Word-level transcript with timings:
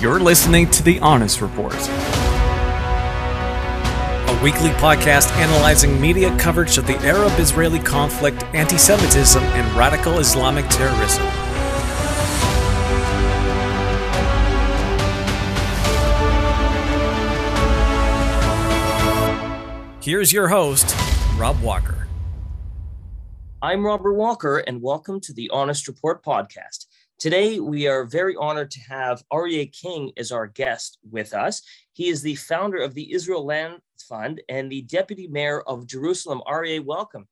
You're 0.00 0.20
listening 0.20 0.70
to 0.70 0.82
The 0.84 1.00
Honest 1.00 1.40
Report, 1.40 1.74
a 1.74 1.80
weekly 4.44 4.70
podcast 4.78 5.32
analyzing 5.32 6.00
media 6.00 6.38
coverage 6.38 6.78
of 6.78 6.86
the 6.86 6.96
Arab 6.98 7.36
Israeli 7.40 7.80
conflict, 7.80 8.44
anti 8.54 8.76
Semitism, 8.76 9.42
and 9.42 9.76
radical 9.76 10.20
Islamic 10.20 10.68
terrorism. 10.68 11.26
Here's 20.00 20.32
your 20.32 20.46
host, 20.46 20.94
Rob 21.36 21.60
Walker. 21.60 22.06
I'm 23.60 23.84
Robert 23.84 24.14
Walker, 24.14 24.58
and 24.58 24.80
welcome 24.80 25.20
to 25.22 25.32
the 25.32 25.50
Honest 25.50 25.88
Report 25.88 26.22
podcast. 26.22 26.86
Today, 27.18 27.58
we 27.58 27.88
are 27.88 28.04
very 28.04 28.36
honored 28.36 28.70
to 28.70 28.80
have 28.82 29.24
Arieh 29.32 29.72
King 29.72 30.12
as 30.16 30.30
our 30.30 30.46
guest 30.46 30.98
with 31.10 31.34
us. 31.34 31.62
He 31.92 32.06
is 32.06 32.22
the 32.22 32.36
founder 32.36 32.76
of 32.76 32.94
the 32.94 33.12
Israel 33.12 33.44
Land 33.44 33.80
Fund 34.08 34.40
and 34.48 34.70
the 34.70 34.82
deputy 34.82 35.26
mayor 35.26 35.62
of 35.62 35.88
Jerusalem. 35.88 36.40
Aryeh, 36.46 36.84
welcome. 36.84 37.26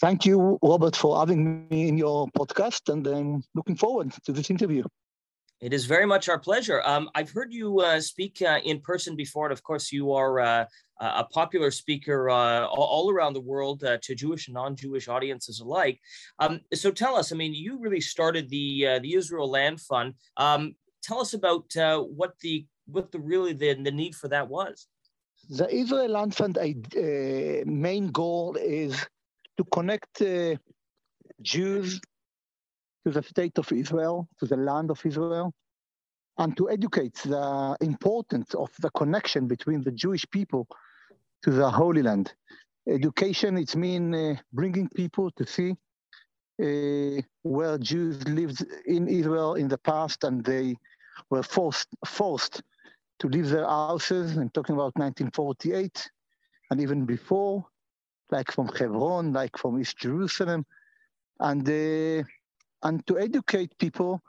Thank 0.00 0.26
you, 0.26 0.58
Robert, 0.64 0.96
for 0.96 1.16
having 1.16 1.68
me 1.68 1.86
in 1.86 1.96
your 1.96 2.26
podcast, 2.36 2.92
and 2.92 3.06
I'm 3.06 3.44
looking 3.54 3.76
forward 3.76 4.12
to 4.24 4.32
this 4.32 4.50
interview. 4.50 4.82
It 5.60 5.74
is 5.74 5.84
very 5.84 6.06
much 6.06 6.30
our 6.30 6.38
pleasure. 6.38 6.80
Um, 6.86 7.10
I've 7.14 7.30
heard 7.30 7.52
you 7.52 7.80
uh, 7.80 8.00
speak 8.00 8.40
uh, 8.40 8.60
in 8.64 8.80
person 8.80 9.14
before, 9.14 9.46
and 9.46 9.52
of 9.52 9.62
course, 9.62 9.92
you 9.92 10.12
are 10.12 10.40
uh, 10.40 10.64
a 11.00 11.24
popular 11.24 11.70
speaker 11.70 12.30
uh, 12.30 12.64
all 12.64 13.10
around 13.10 13.34
the 13.34 13.42
world 13.42 13.84
uh, 13.84 13.98
to 14.02 14.14
Jewish 14.14 14.48
and 14.48 14.54
non-Jewish 14.54 15.06
audiences 15.08 15.60
alike. 15.60 16.00
Um, 16.38 16.60
so, 16.72 16.90
tell 16.90 17.14
us. 17.14 17.30
I 17.30 17.36
mean, 17.36 17.52
you 17.52 17.78
really 17.78 18.00
started 18.00 18.48
the 18.48 18.86
uh, 18.86 18.98
the 19.00 19.14
Israel 19.14 19.50
Land 19.50 19.82
Fund. 19.82 20.14
Um, 20.38 20.76
tell 21.02 21.20
us 21.20 21.34
about 21.34 21.66
what 21.76 22.38
the 22.40 22.66
what 22.86 23.12
the 23.12 23.20
really 23.20 23.52
the, 23.52 23.74
the 23.74 23.92
need 23.92 24.14
for 24.14 24.28
that 24.28 24.48
was. 24.48 24.86
The 25.50 25.68
Israel 25.68 26.08
Land 26.08 26.34
Fund 26.36 26.56
main 27.66 28.06
goal 28.12 28.56
is 28.56 29.06
to 29.58 29.64
connect 29.64 30.22
Jews 31.42 32.00
to 33.04 33.10
the 33.10 33.22
state 33.22 33.58
of 33.58 33.70
Israel, 33.72 34.28
to 34.38 34.46
the 34.46 34.56
land 34.56 34.90
of 34.90 35.04
Israel, 35.04 35.52
and 36.38 36.56
to 36.56 36.70
educate 36.70 37.14
the 37.24 37.76
importance 37.80 38.54
of 38.54 38.70
the 38.80 38.90
connection 38.90 39.46
between 39.46 39.82
the 39.82 39.92
Jewish 39.92 40.24
people 40.30 40.66
to 41.42 41.50
the 41.50 41.70
Holy 41.70 42.02
Land. 42.02 42.32
Education, 42.88 43.58
it 43.58 43.76
means 43.76 44.16
uh, 44.16 44.34
bringing 44.52 44.88
people 44.88 45.30
to 45.32 45.46
see 45.46 45.76
uh, 46.62 47.22
where 47.42 47.78
Jews 47.78 48.26
lived 48.28 48.64
in 48.86 49.08
Israel 49.08 49.54
in 49.54 49.68
the 49.68 49.78
past 49.78 50.24
and 50.24 50.44
they 50.44 50.76
were 51.30 51.42
forced, 51.42 51.88
forced 52.06 52.62
to 53.20 53.28
leave 53.28 53.48
their 53.48 53.66
houses. 53.66 54.36
I'm 54.36 54.50
talking 54.50 54.74
about 54.74 54.96
1948 54.96 56.10
and 56.70 56.80
even 56.80 57.04
before, 57.04 57.66
like 58.30 58.50
from 58.50 58.68
Hebron, 58.68 59.32
like 59.32 59.56
from 59.56 59.80
East 59.80 59.98
Jerusalem. 59.98 60.64
And 61.38 61.68
uh, 61.68 62.24
and 62.82 63.06
to 63.06 63.18
educate 63.18 63.76
people 63.78 64.20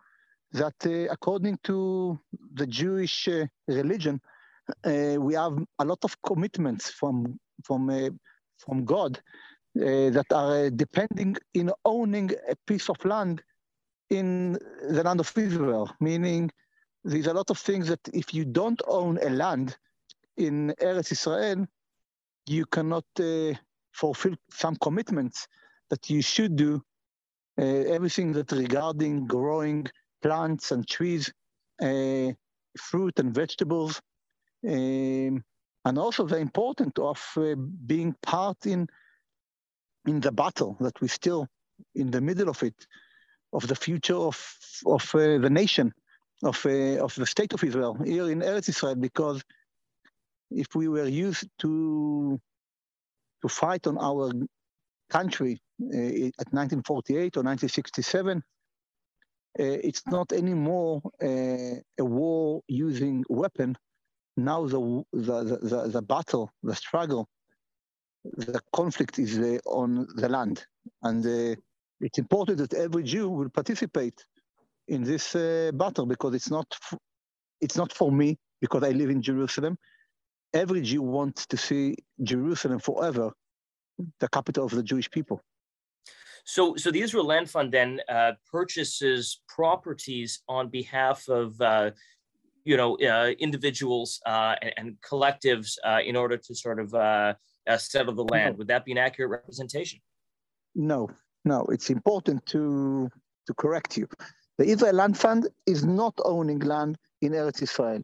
that 0.54 0.76
uh, 0.86 1.12
according 1.12 1.58
to 1.64 2.20
the 2.54 2.68
Jewish 2.68 3.28
uh, 3.28 3.46
religion, 3.68 4.20
uh, 4.86 5.16
we 5.20 5.34
have 5.34 5.58
a 5.80 5.86
lot 5.86 6.00
of 6.04 6.16
commitments 6.22 6.90
from 6.90 7.40
from 7.64 7.90
uh, 7.90 8.10
from 8.58 8.86
God 8.86 9.18
uh, 9.78 10.10
that 10.12 10.26
are 10.32 10.66
uh, 10.66 10.70
depending 10.76 11.38
in 11.54 11.72
owning 11.86 12.32
a 12.50 12.56
piece 12.68 12.90
of 12.90 13.04
land 13.06 13.42
in 14.10 14.58
the 14.90 15.04
land 15.04 15.20
of 15.20 15.32
Israel. 15.38 15.90
Meaning, 16.00 16.52
there's 17.04 17.28
a 17.28 17.34
lot 17.34 17.50
of 17.50 17.58
things 17.58 17.88
that 17.88 18.02
if 18.14 18.34
you 18.34 18.46
don't 18.46 18.82
own 18.88 19.18
a 19.22 19.30
land 19.30 19.78
in 20.38 20.74
Eretz 20.82 21.12
Israel, 21.12 21.66
you 22.46 22.66
cannot 22.66 23.06
fulfill 23.94 24.36
some 24.52 24.76
commitments 24.78 25.48
that 25.90 26.10
you 26.10 26.22
should 26.22 26.56
do 26.56 26.82
everything 27.62 28.34
that 28.34 28.52
regarding 28.52 29.28
growing 29.28 29.88
plants 30.22 30.72
and 30.72 30.88
trees, 30.88 31.32
uh, 31.82 32.32
fruit 32.78 33.20
and 33.20 33.34
vegetables, 33.34 34.02
um, 34.68 35.44
and 35.86 35.98
also 35.98 36.26
the 36.26 36.38
importance 36.38 36.94
of 36.98 37.20
uh, 37.38 37.56
being 37.86 38.16
part 38.22 38.66
in 38.66 38.88
in 40.08 40.20
the 40.20 40.32
battle 40.32 40.78
that 40.80 41.00
we 41.02 41.08
still 41.08 41.48
in 41.96 42.10
the 42.12 42.22
middle 42.22 42.50
of 42.50 42.64
it, 42.64 42.88
of 43.54 43.68
the 43.68 43.76
future 43.76 44.16
of 44.16 44.38
of 44.86 45.04
uh, 45.16 45.38
the 45.38 45.50
nation, 45.50 45.94
of 46.44 46.66
uh, 46.66 47.04
of 47.04 47.16
the 47.16 47.26
state 47.26 47.54
of 47.54 47.64
Israel 47.64 47.96
here 48.04 48.30
in 48.30 48.42
Eretz 48.42 48.70
Israel, 48.70 48.96
because 48.96 49.44
if 50.52 50.76
we 50.76 50.88
were 50.88 51.08
used 51.08 51.48
to 51.60 52.40
to 53.42 53.48
fight 53.50 53.88
on 53.88 53.98
our 53.98 54.32
country 55.12 55.62
uh, 55.82 56.32
at 56.42 56.50
1948 56.52 57.38
or 57.38 57.44
1967, 57.44 58.38
uh, 58.38 58.42
it's 59.60 60.04
not 60.08 60.32
anymore 60.32 61.02
uh, 61.22 61.76
a 62.00 62.06
war 62.06 62.62
using 62.68 63.24
weapon. 63.30 63.78
Now 64.38 64.66
the, 64.66 65.04
the, 65.12 65.60
the, 65.62 65.90
the 65.90 66.02
battle, 66.02 66.50
the 66.64 66.76
struggle, 66.76 67.28
the 68.24 68.62
conflict 68.74 69.20
is 69.20 69.38
on 69.66 70.08
the 70.16 70.30
land. 70.30 70.66
And 71.04 71.58
it's 72.00 72.18
important 72.18 72.58
that 72.60 72.74
every 72.74 73.04
Jew 73.04 73.30
will 73.30 73.50
participate 73.50 74.26
in 74.88 75.04
this 75.04 75.36
uh, 75.36 75.72
battle 75.74 76.06
because 76.06 76.34
it's 76.34 76.50
not 76.50 76.68
it's 77.62 77.78
not 77.78 77.94
for 77.94 78.12
me 78.12 78.38
because 78.60 78.84
I 78.84 78.90
live 78.90 79.10
in 79.10 79.22
Jerusalem. 79.22 79.78
Every 80.54 80.82
Jew 80.82 81.04
wants 81.04 81.46
to 81.48 81.58
see 81.58 81.96
Jerusalem 82.24 82.80
forever 82.80 83.32
the 84.20 84.28
capital 84.30 84.66
of 84.66 84.72
the 84.72 84.84
Jewish 84.84 85.10
people. 85.10 85.42
So, 86.46 86.76
so 86.76 86.92
the 86.92 87.02
Israel 87.02 87.26
Land 87.26 87.50
Fund 87.50 87.72
then 87.72 88.00
uh, 88.10 88.34
purchases 88.52 89.42
properties 89.48 90.42
on 90.48 90.70
behalf 90.70 91.28
of, 91.28 91.60
uh, 91.62 91.92
you 92.64 92.78
know, 92.78 92.98
uh, 92.98 93.32
individuals 93.40 94.20
uh, 94.26 94.56
and, 94.62 94.74
and, 94.78 94.98
collectives 95.02 95.78
uh, 95.86 96.00
in 96.04 96.16
order 96.16 96.38
to 96.38 96.56
sort 96.56 96.80
of 96.80 96.94
uh, 96.94 97.34
settle 97.78 98.14
the 98.14 98.24
land. 98.24 98.56
No. 98.56 98.58
Would 98.60 98.68
that 98.68 98.86
be 98.86 98.92
an 98.92 98.98
accurate 98.98 99.30
representation? 99.30 100.00
No, 100.76 101.10
no. 101.46 101.66
It's 101.66 101.90
important 101.90 102.46
to 102.48 103.10
to 103.48 103.54
correct 103.56 103.98
you. 103.98 104.08
The 104.58 104.66
Israel 104.66 104.94
Land 104.94 105.18
Fund 105.18 105.48
is 105.66 105.84
not 105.84 106.14
owning 106.24 106.60
land 106.60 106.98
in 107.22 107.32
Eretz 107.32 107.62
Israel. 107.62 108.04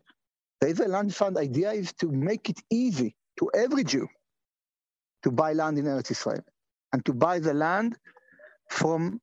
The 0.62 0.68
Israel 0.68 0.90
Land 0.90 1.14
Fund 1.14 1.38
idea 1.38 1.72
is 1.72 1.94
to 1.94 2.12
make 2.12 2.50
it 2.50 2.60
easy 2.72 3.16
to 3.40 3.50
every 3.54 3.84
Jew 3.84 4.08
to 5.28 5.32
buy 5.32 5.52
land 5.52 5.78
in 5.78 5.84
Eretz 5.84 6.10
Israel 6.10 6.46
and 6.94 7.04
to 7.04 7.14
buy 7.14 7.38
the 7.38 7.54
land 7.54 7.98
from 8.70 9.20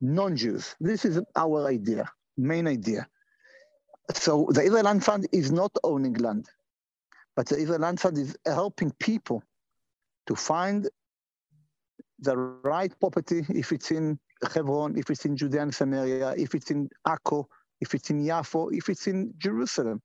non-Jews. 0.00 0.76
This 0.78 1.04
is 1.04 1.20
our 1.34 1.66
idea, 1.66 2.08
main 2.36 2.68
idea. 2.68 3.08
So 4.14 4.46
the 4.52 4.62
Israel 4.62 4.84
Land 4.84 5.02
Fund 5.04 5.26
is 5.32 5.50
not 5.50 5.72
owning 5.82 6.14
land, 6.14 6.46
but 7.34 7.48
the 7.48 7.56
Israel 7.56 7.80
Land 7.80 7.98
Fund 7.98 8.18
is 8.18 8.36
helping 8.46 8.92
people 9.00 9.42
to 10.28 10.36
find 10.36 10.88
the 12.20 12.36
right 12.36 12.92
property 13.00 13.44
if 13.48 13.72
it's 13.72 13.90
in 13.90 14.20
Hebron, 14.54 14.96
if 14.96 15.10
it's 15.10 15.24
in 15.24 15.36
Judea 15.36 15.62
and 15.62 15.74
Samaria, 15.74 16.34
if 16.38 16.54
it's 16.54 16.70
in 16.70 16.88
Akko, 17.04 17.46
if 17.80 17.94
it's 17.94 18.10
in 18.10 18.24
Yafo, 18.24 18.72
if 18.72 18.88
it's 18.88 19.08
in 19.08 19.34
Jerusalem. 19.38 20.00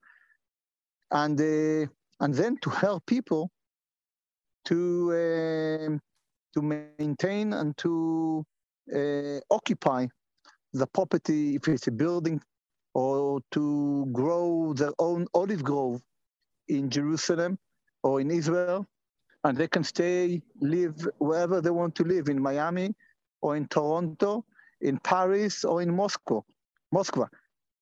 And, 1.11 1.39
uh, 1.39 1.85
and 2.21 2.33
then 2.33 2.57
to 2.63 2.71
help 2.71 3.05
people 3.05 3.51
to, 4.66 5.12
uh, 5.12 5.97
to 6.53 6.62
maintain 6.62 7.53
and 7.53 7.75
to 7.78 8.46
uh, 8.96 9.40
occupy 9.51 10.07
the 10.74 10.88
property, 10.88 11.56
if 11.56 11.68
it's 11.68 11.88
a 11.88 11.91
building, 11.91 12.41
or 12.94 13.41
to 13.51 14.07
grow 14.12 14.74
their 14.74 14.94
own 15.00 15.27
olive 15.33 15.63
grove 15.63 16.01
in 16.68 16.89
Jerusalem 16.89 17.57
or 18.04 18.21
in 18.21 18.31
Israel, 18.31 18.86
and 19.44 19.57
they 19.57 19.68
can 19.68 19.83
stay, 19.83 20.42
live 20.62 21.07
wherever 21.18 21.62
they 21.62 21.69
want 21.69 21.95
to 21.95 22.04
live 22.04 22.30
in 22.30 22.42
Miami 22.42 22.95
or 23.42 23.56
in 23.57 23.68
Toronto, 23.68 24.45
in 24.81 24.98
Paris 25.00 25.63
or 25.63 25.81
in 25.81 25.95
Moscow, 25.95 26.45
Moscow. 26.92 27.27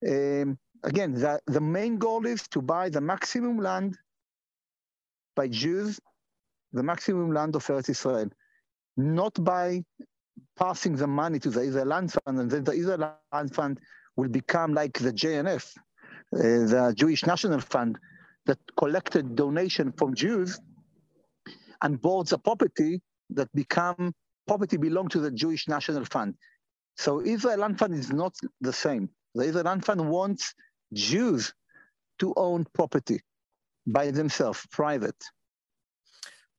Um, 0.06 0.58
again, 0.82 1.14
the, 1.14 1.40
the 1.46 1.60
main 1.60 1.98
goal 1.98 2.26
is 2.26 2.48
to 2.48 2.60
buy 2.60 2.88
the 2.88 3.00
maximum 3.00 3.58
land 3.58 3.96
by 5.36 5.48
Jews, 5.48 6.00
the 6.72 6.82
maximum 6.82 7.32
land 7.32 7.56
of 7.56 7.66
Eretz 7.66 7.90
Israel, 7.90 8.28
not 8.96 9.42
by 9.42 9.84
passing 10.56 10.96
the 10.96 11.06
money 11.06 11.38
to 11.38 11.50
the 11.50 11.60
Israel 11.60 11.86
Land 11.86 12.12
Fund, 12.12 12.38
and 12.38 12.50
then 12.50 12.64
the 12.64 12.72
Israel 12.72 13.16
Land 13.32 13.54
Fund 13.54 13.80
will 14.16 14.28
become 14.28 14.74
like 14.74 14.98
the 14.98 15.12
JNF, 15.12 15.76
uh, 15.76 16.38
the 16.38 16.94
Jewish 16.96 17.24
National 17.26 17.60
Fund, 17.60 17.98
that 18.46 18.58
collected 18.76 19.36
donation 19.36 19.92
from 19.92 20.14
Jews 20.14 20.60
and 21.82 22.00
bought 22.00 22.28
the 22.28 22.38
property 22.38 23.00
that 23.30 23.52
become 23.54 24.14
property 24.46 24.76
belong 24.76 25.08
to 25.08 25.20
the 25.20 25.30
Jewish 25.30 25.68
National 25.68 26.04
Fund. 26.04 26.34
So 26.96 27.22
Israel 27.24 27.58
Land 27.58 27.78
Fund 27.78 27.94
is 27.94 28.12
not 28.12 28.34
the 28.60 28.72
same. 28.72 29.08
The 29.34 29.44
Israel 29.44 29.64
Land 29.64 29.84
Fund 29.84 30.08
wants 30.08 30.54
Jews 30.92 31.54
to 32.18 32.34
own 32.36 32.66
property 32.74 33.20
by 33.86 34.10
themselves, 34.10 34.66
private. 34.70 35.16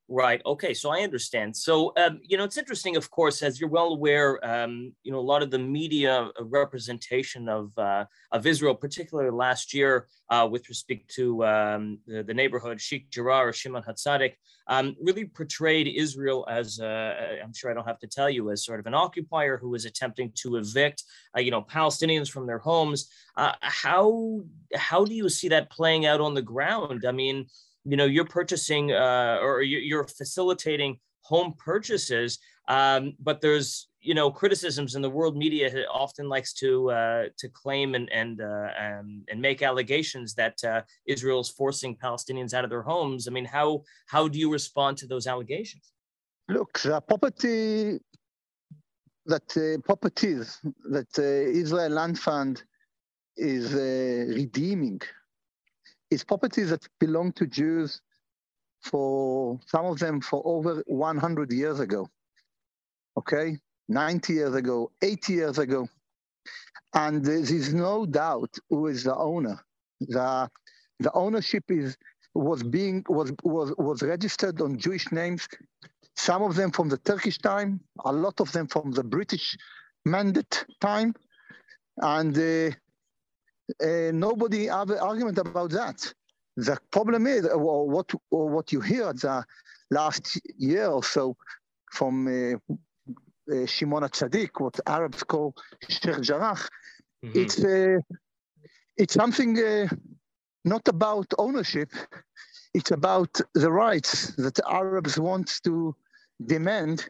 Right. 0.10 0.42
Okay. 0.46 0.74
So 0.74 0.90
I 0.90 1.00
understand. 1.00 1.56
So 1.56 1.94
um, 1.96 2.20
you 2.24 2.36
know, 2.38 2.44
it's 2.44 2.58
interesting, 2.58 2.98
of 2.98 3.10
course, 3.10 3.42
as 3.42 3.62
you're 3.62 3.70
well 3.70 3.88
aware. 3.88 4.46
Um, 4.46 4.94
you 5.04 5.14
know, 5.14 5.20
a 5.20 5.22
lot 5.22 5.42
of 5.42 5.50
the 5.50 5.60
media 5.60 6.30
representation 6.42 7.48
of 7.48 7.72
uh, 7.78 8.04
of 8.34 8.46
Israel, 8.46 8.76
particularly 8.76 9.32
last 9.32 9.74
year, 9.74 10.08
uh, 10.30 10.46
with 10.52 10.68
respect 10.68 11.10
to 11.16 11.46
um, 11.46 12.00
the, 12.06 12.22
the, 12.22 12.34
neighborhood 12.34 12.82
Sheikh 12.82 13.10
Jarrah 13.12 13.48
or 13.48 13.54
Shimon 13.54 13.82
Hatzadik, 13.84 14.34
um, 14.68 14.94
really 15.02 15.24
portrayed 15.24 15.88
Israel 15.88 16.46
as 16.50 16.82
uh, 16.82 17.38
I'm 17.42 17.54
sure 17.54 17.72
I 17.72 17.74
don't 17.74 17.88
have 17.88 18.00
to 18.00 18.08
tell 18.08 18.30
you 18.30 18.52
as 18.52 18.66
sort 18.66 18.82
of 18.82 18.86
an 18.86 18.94
occupier 18.94 19.58
who 19.58 19.70
was 19.70 19.86
attempting 19.86 20.34
to 20.36 20.58
evict 20.58 21.04
uh, 21.38 21.40
you 21.40 21.50
know 21.50 21.62
Palestinians 21.62 22.30
from 22.30 22.46
their 22.46 22.60
homes. 22.60 23.10
Uh, 23.38 23.54
how 23.62 24.42
how 24.76 25.06
do 25.06 25.14
you 25.14 25.30
see 25.30 25.48
that 25.48 25.72
playing 25.72 26.06
out 26.06 26.20
on 26.20 26.34
the 26.34 26.42
ground? 26.42 27.06
I 27.08 27.14
mean 27.14 27.48
you 27.86 27.98
know 27.98 28.06
you're 28.06 28.26
purchasing 28.26 28.92
uh, 28.92 29.40
or 29.42 29.62
you're 29.62 30.06
facilitating 30.06 30.98
home 31.22 31.54
purchases 31.58 32.40
um, 32.68 33.14
but 33.20 33.42
there's 33.42 33.90
you 34.00 34.14
know 34.14 34.32
criticisms 34.32 34.96
and 34.96 35.04
the 35.04 35.10
world 35.10 35.36
media 35.36 35.86
often 35.92 36.30
likes 36.30 36.54
to 36.54 36.92
uh, 36.92 37.24
to 37.38 37.50
claim 37.50 37.96
and 37.96 38.10
and, 38.12 38.42
uh, 38.42 38.70
and 38.80 39.24
and 39.30 39.42
make 39.42 39.62
allegations 39.62 40.34
that 40.36 40.64
uh, 40.64 40.82
Israel's 41.06 41.50
forcing 41.50 41.96
Palestinians 41.96 42.54
out 42.54 42.64
of 42.64 42.70
their 42.70 42.82
homes. 42.82 43.28
I 43.28 43.32
mean, 43.32 43.46
how 43.46 43.84
how 44.08 44.28
do 44.28 44.40
you 44.40 44.52
respond 44.52 44.98
to 45.00 45.08
those 45.08 45.28
allegations? 45.28 45.92
Look, 46.50 46.80
the 46.82 47.02
property 47.02 48.00
that 49.26 49.58
uh, 49.58 49.82
properties 49.82 50.60
that 50.90 51.12
uh, 51.18 51.24
Israel 51.62 51.90
Land 51.90 52.20
Fund 52.20 52.64
is 53.36 53.74
uh, 53.74 54.34
redeeming 54.34 55.02
is 56.14 56.24
properties 56.24 56.70
that 56.70 56.88
belong 57.00 57.34
to 57.34 57.48
Jews 57.48 58.02
for 58.82 59.60
some 59.66 59.86
of 59.86 60.00
them 60.00 60.22
for 60.22 60.42
over 60.46 60.84
100 60.88 61.52
years 61.52 61.80
ago. 61.80 62.10
Okay, 63.18 63.58
90 63.90 64.34
years 64.34 64.56
ago, 64.56 64.92
80 65.02 65.34
years 65.34 65.58
ago. 65.58 65.88
And 66.94 67.24
there 67.24 67.38
is 67.38 67.74
no 67.74 68.06
doubt 68.06 68.56
who 68.70 68.88
is 68.88 69.04
the 69.04 69.16
owner. 69.16 69.60
The, 70.00 70.50
the 71.00 71.12
ownership 71.14 71.64
is 71.70 71.98
was 72.36 72.64
being 72.64 73.06
was, 73.08 73.32
was 73.44 73.74
was 73.78 74.02
registered 74.02 74.60
on 74.62 74.78
Jewish 74.78 75.12
names, 75.12 75.48
some 76.16 76.42
of 76.42 76.56
them 76.56 76.72
from 76.72 76.90
the 76.90 76.98
Turkish 76.98 77.38
time, 77.38 77.80
a 78.06 78.12
lot 78.12 78.40
of 78.40 78.52
them 78.52 78.68
from 78.68 78.92
the 78.92 79.04
British 79.04 79.56
mandate 80.06 80.66
time. 80.82 81.14
And 81.98 82.36
uh, 82.38 82.76
uh, 83.82 84.12
nobody 84.14 84.68
have 84.68 84.90
an 84.90 85.00
argument 85.00 85.38
about 85.38 85.72
that. 85.72 86.14
The 86.56 86.78
problem 86.92 87.28
is, 87.28 87.46
or 87.48 87.90
what, 87.90 88.12
or 88.30 88.50
what 88.50 88.72
you 88.72 88.82
hear 88.82 89.12
the 89.14 89.44
last 89.90 90.40
year 90.58 90.88
or 90.88 91.04
so 91.04 91.36
from 91.92 92.28
uh, 92.28 92.74
uh, 93.52 93.66
Shimon 93.66 94.04
Tzadik, 94.04 94.60
what 94.60 94.80
Arabs 94.86 95.24
call 95.24 95.56
Sheikh 95.88 96.22
Jarrah, 96.22 96.56
mm-hmm. 96.56 97.32
it's, 97.40 97.64
uh, 97.64 97.98
it's 98.98 99.14
something 99.14 99.58
uh, 99.58 99.88
not 100.66 100.88
about 100.88 101.28
ownership, 101.38 101.90
it's 102.74 102.92
about 102.92 103.40
the 103.54 103.72
rights 103.72 104.36
that 104.36 104.56
the 104.56 104.70
Arabs 104.70 105.20
want 105.20 105.60
to 105.64 105.96
demand 106.46 107.10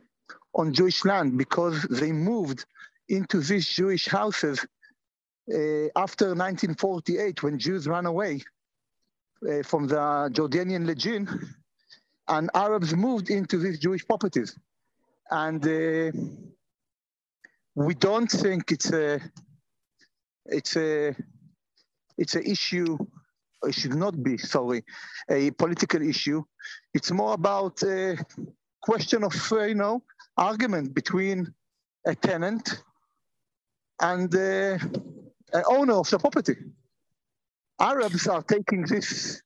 on 0.55 0.73
Jewish 0.73 1.03
land 1.05 1.37
because 1.37 1.83
they 1.83 2.11
moved 2.11 2.65
into 3.09 3.39
these 3.39 3.67
Jewish 3.67 4.07
houses 4.07 4.65
uh, 5.51 5.87
after 5.95 6.27
1948, 6.27 7.43
when 7.43 7.59
Jews 7.59 7.87
ran 7.87 8.05
away 8.05 8.41
uh, 9.49 9.63
from 9.63 9.87
the 9.87 10.29
Jordanian 10.33 10.85
Legion, 10.85 11.27
and 12.27 12.49
Arabs 12.53 12.95
moved 12.95 13.29
into 13.29 13.57
these 13.57 13.79
Jewish 13.79 14.05
properties. 14.05 14.57
And 15.29 15.65
uh, 15.65 16.11
we 17.75 17.95
don't 17.95 18.29
think 18.29 18.71
it's 18.71 18.91
a 18.91 19.19
it's 20.45 20.75
a 20.75 21.15
it's 22.17 22.35
an 22.35 22.43
issue 22.43 22.97
it 23.63 23.73
should 23.73 23.95
not 23.95 24.21
be 24.21 24.37
sorry 24.37 24.83
a 25.29 25.51
political 25.51 26.01
issue 26.01 26.43
it's 26.93 27.11
more 27.11 27.33
about 27.33 27.81
a 27.83 28.17
question 28.81 29.23
of 29.23 29.33
uh, 29.51 29.63
you 29.63 29.75
know 29.75 30.03
argument 30.37 30.93
between 30.93 31.51
a 32.05 32.13
tenant 32.13 32.83
and 34.01 34.35
uh, 34.35 34.77
owner 35.67 35.93
of 35.93 36.09
the 36.09 36.19
property. 36.19 36.55
Arabs 37.79 38.27
are 38.27 38.43
taking 38.43 38.83
this, 38.83 39.41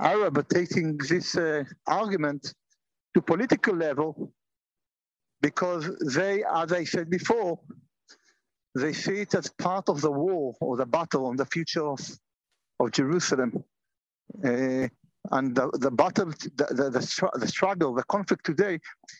Arab 0.00 0.38
are 0.38 0.42
taking 0.42 0.96
this 0.96 1.36
uh, 1.36 1.64
argument 1.86 2.54
to 3.14 3.20
political 3.20 3.74
level 3.74 4.32
because 5.40 5.88
they, 6.14 6.44
as 6.44 6.72
I 6.72 6.84
said 6.84 7.10
before, 7.10 7.58
they 8.74 8.92
see 8.92 9.20
it 9.20 9.34
as 9.34 9.48
part 9.58 9.88
of 9.88 10.00
the 10.00 10.10
war 10.10 10.54
or 10.60 10.76
the 10.76 10.86
battle 10.86 11.26
on 11.26 11.36
the 11.36 11.46
future 11.46 11.86
of, 11.86 12.00
of 12.80 12.92
Jerusalem. 12.92 13.64
Uh, 14.44 14.88
and 15.30 15.54
the, 15.54 15.70
the 15.80 15.90
battle, 15.90 16.26
the, 16.26 16.66
the, 16.70 16.90
the, 16.90 17.30
the, 17.38 17.46
struggle, 17.48 17.94
the 17.94 18.04
conflict 18.04 18.44
today 18.46 18.78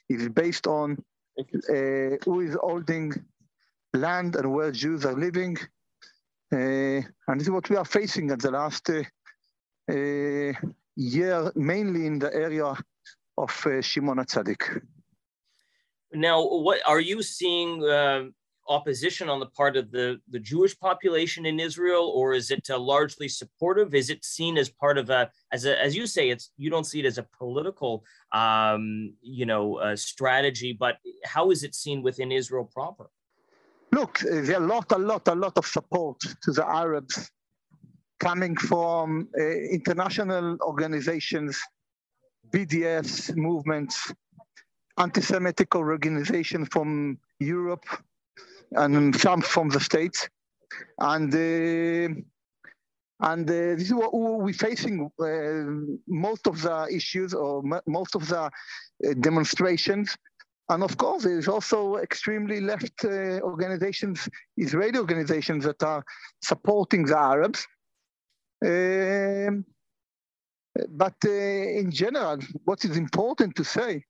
is 0.08 0.28
based 0.28 0.66
on 0.66 0.96
uh, 1.38 2.16
who 2.24 2.40
is 2.40 2.56
holding 2.60 3.12
land 3.94 4.36
and 4.36 4.52
where 4.52 4.70
Jews 4.70 5.04
are 5.04 5.14
living 5.14 5.56
and 6.50 7.40
this 7.40 7.42
is 7.42 7.50
what 7.50 7.68
we 7.68 7.76
are 7.76 7.84
facing 7.84 8.30
at 8.30 8.40
the 8.40 8.50
last 8.50 8.88
uh, 8.90 9.02
uh, 9.90 10.52
year, 10.96 11.52
mainly 11.54 12.06
in 12.06 12.18
the 12.18 12.34
area 12.34 12.74
of 13.36 13.66
Shimon 13.80 14.18
Tzadik. 14.18 14.82
Now, 16.12 16.42
what 16.42 16.80
are 16.86 17.00
you 17.00 17.22
seeing 17.22 17.82
opposition 18.68 19.28
on 19.28 19.40
the 19.40 19.46
part 19.46 19.76
of 19.76 19.90
the, 19.90 20.20
the 20.28 20.38
Jewish 20.38 20.78
population 20.78 21.46
in 21.46 21.58
Israel, 21.58 22.12
or 22.14 22.34
is 22.34 22.50
it 22.50 22.68
uh, 22.70 22.78
largely 22.78 23.28
supportive? 23.28 23.94
Is 23.94 24.10
it 24.10 24.24
seen 24.24 24.58
as 24.58 24.68
part 24.68 24.98
of 24.98 25.10
a, 25.10 25.30
as 25.52 25.64
a, 25.64 25.82
as 25.82 25.96
you 25.96 26.06
say, 26.06 26.30
it's 26.30 26.50
you 26.56 26.70
don't 26.70 26.84
see 26.84 27.00
it 27.00 27.06
as 27.06 27.18
a 27.18 27.26
political, 27.36 28.04
um, 28.32 29.14
you 29.22 29.46
know, 29.46 29.76
uh, 29.76 29.96
strategy, 29.96 30.76
but 30.78 30.98
how 31.24 31.50
is 31.50 31.64
it 31.64 31.74
seen 31.74 32.02
within 32.02 32.30
Israel 32.30 32.64
proper? 32.64 33.10
Look, 33.92 34.20
there's 34.20 34.50
a 34.50 34.60
lot, 34.60 34.92
a 34.92 34.98
lot, 34.98 35.28
a 35.28 35.34
lot 35.34 35.56
of 35.56 35.66
support 35.66 36.20
to 36.42 36.52
the 36.52 36.66
Arabs 36.66 37.30
coming 38.20 38.56
from 38.56 39.28
uh, 39.38 39.42
international 39.42 40.58
organizations, 40.60 41.58
BDS 42.52 43.36
movements, 43.36 44.12
anti-Semitic 44.98 45.74
organizations 45.74 46.68
from 46.70 47.18
Europe, 47.38 47.86
and 48.72 49.14
some 49.16 49.40
from 49.40 49.68
the 49.70 49.80
States. 49.80 50.28
And 50.98 51.34
uh, 51.34 52.20
and 53.20 53.50
uh, 53.50 53.74
this 53.74 53.82
is 53.82 53.94
what 53.94 54.14
we're 54.14 54.52
facing 54.52 55.10
uh, 55.18 55.96
most 56.06 56.46
of 56.46 56.62
the 56.62 56.86
issues 56.92 57.34
or 57.34 57.62
most 57.86 58.14
of 58.14 58.28
the 58.28 58.42
uh, 58.42 58.50
demonstrations 59.18 60.16
and 60.70 60.82
of 60.82 60.96
course, 60.98 61.24
there's 61.24 61.48
also 61.48 61.96
extremely 61.96 62.60
left 62.60 63.04
uh, 63.04 63.40
organizations, 63.40 64.28
Israeli 64.56 64.98
organizations 64.98 65.64
that 65.64 65.82
are 65.82 66.04
supporting 66.42 67.06
the 67.06 67.18
Arabs. 67.18 67.66
Um, 68.64 69.64
but 70.90 71.14
uh, 71.24 71.30
in 71.30 71.90
general, 71.90 72.38
what 72.64 72.84
is 72.84 72.96
important 72.96 73.56
to 73.56 73.64
say, 73.64 74.04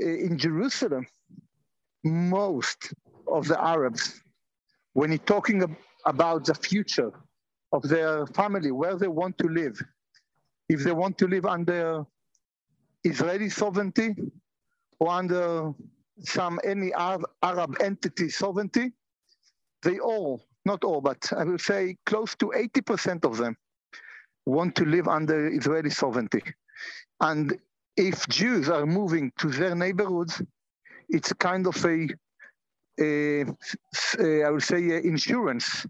uh, 0.00 0.04
in 0.04 0.38
Jerusalem, 0.38 1.06
most 2.02 2.92
of 3.28 3.46
the 3.46 3.62
Arabs, 3.62 4.20
when 4.92 5.10
you're 5.10 5.18
talking 5.18 5.62
ab 5.62 5.76
about 6.06 6.44
the 6.44 6.54
future 6.54 7.12
of 7.72 7.82
their 7.82 8.26
family, 8.26 8.70
where 8.70 8.96
they 8.96 9.08
want 9.08 9.38
to 9.38 9.48
live, 9.48 9.80
if 10.68 10.84
they 10.84 10.92
want 10.92 11.16
to 11.16 11.26
live 11.26 11.46
under 11.46 12.04
Israeli 13.04 13.48
sovereignty, 13.48 14.14
under 15.08 15.72
some 16.20 16.60
any 16.64 16.92
Arab 16.94 17.76
entity 17.80 18.28
sovereignty, 18.28 18.92
they 19.82 19.98
all, 19.98 20.42
not 20.64 20.84
all, 20.84 21.00
but 21.00 21.32
I 21.36 21.44
will 21.44 21.58
say 21.58 21.96
close 22.06 22.34
to 22.36 22.52
80% 22.56 23.24
of 23.24 23.36
them 23.36 23.56
want 24.46 24.74
to 24.76 24.84
live 24.84 25.08
under 25.08 25.48
Israeli 25.48 25.90
sovereignty. 25.90 26.42
And 27.20 27.58
if 27.96 28.26
Jews 28.28 28.68
are 28.68 28.86
moving 28.86 29.32
to 29.38 29.48
their 29.48 29.74
neighborhoods, 29.74 30.42
it's 31.08 31.32
kind 31.34 31.66
of 31.66 31.76
a, 31.84 32.08
a, 33.00 33.42
a 34.18 34.44
I 34.44 34.50
would 34.50 34.62
say, 34.62 34.78
insurance, 35.04 35.86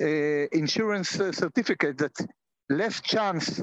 a 0.00 0.48
insurance 0.56 1.10
certificate 1.10 1.98
that 1.98 2.26
less 2.68 3.00
chance 3.00 3.62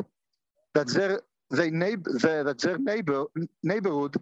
that 0.73 0.87
their 0.87 1.21
they 1.49 1.69
neighbor, 1.69 2.11
that 2.43 2.59
their 2.59 2.77
neighbor, 2.77 3.25
neighborhood 3.61 4.15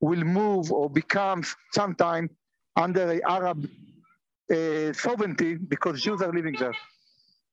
will 0.00 0.24
move 0.24 0.72
or 0.72 0.90
become 0.90 1.42
sometime 1.72 2.30
under 2.76 3.20
Arab 3.26 3.68
uh, 4.52 4.92
sovereignty 4.92 5.56
because 5.56 6.02
Jews 6.02 6.22
are 6.22 6.32
living 6.32 6.56
there. 6.58 6.74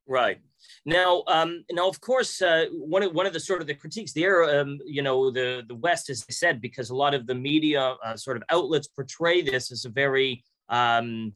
Right. 0.08 0.40
Now, 0.86 1.24
um, 1.28 1.64
now, 1.72 1.88
of 1.88 2.02
course, 2.02 2.42
uh, 2.42 2.66
one 2.72 3.04
of 3.04 3.14
one 3.14 3.26
of 3.26 3.34
the 3.34 3.40
sort 3.40 3.62
of 3.62 3.68
the 3.68 3.74
critiques 3.74 4.12
there, 4.12 4.60
um, 4.60 4.80
you 4.86 5.02
know, 5.02 5.32
the 5.32 5.64
the 5.68 5.76
West, 5.76 6.10
as 6.10 6.26
I 6.30 6.34
said, 6.34 6.60
because 6.60 6.90
a 6.90 6.96
lot 6.96 7.14
of 7.14 7.26
the 7.26 7.36
media 7.36 7.96
uh, 8.04 8.18
sort 8.18 8.38
of 8.38 8.44
outlets 8.50 8.88
portray 8.88 9.42
this 9.42 9.72
as 9.72 9.86
a 9.86 9.90
very, 9.90 10.44
um, 10.70 11.34